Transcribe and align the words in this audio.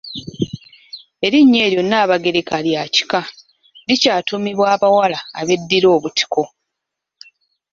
Erinnya 1.25 1.59
eryo 1.67 1.81
Nnaabagereka 1.83 2.55
lya 2.65 2.83
kika, 2.95 3.21
likyatuumibwa 3.87 4.65
abawala 4.75 5.19
abeddira 5.39 5.87
Obutiko. 5.97 6.43